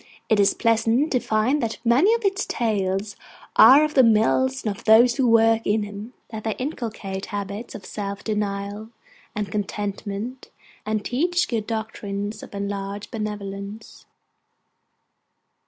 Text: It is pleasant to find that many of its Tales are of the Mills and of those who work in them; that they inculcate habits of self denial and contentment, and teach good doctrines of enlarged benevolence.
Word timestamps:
It 0.29 0.39
is 0.39 0.55
pleasant 0.55 1.11
to 1.11 1.19
find 1.19 1.61
that 1.61 1.77
many 1.85 2.11
of 2.15 2.25
its 2.25 2.47
Tales 2.47 3.15
are 3.55 3.83
of 3.83 3.93
the 3.93 4.01
Mills 4.03 4.65
and 4.65 4.75
of 4.75 4.85
those 4.85 5.15
who 5.17 5.27
work 5.29 5.61
in 5.63 5.81
them; 5.81 6.13
that 6.31 6.43
they 6.43 6.55
inculcate 6.55 7.27
habits 7.27 7.75
of 7.75 7.85
self 7.85 8.23
denial 8.23 8.89
and 9.35 9.51
contentment, 9.51 10.49
and 10.87 11.05
teach 11.05 11.47
good 11.47 11.67
doctrines 11.67 12.41
of 12.41 12.55
enlarged 12.55 13.11
benevolence. 13.11 14.07